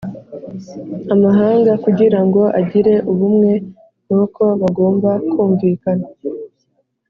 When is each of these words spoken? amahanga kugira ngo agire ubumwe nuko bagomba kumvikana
amahanga 1.13 1.71
kugira 1.83 2.19
ngo 2.25 2.41
agire 2.59 2.93
ubumwe 3.11 3.51
nuko 4.07 4.43
bagomba 4.61 5.09
kumvikana 5.31 6.05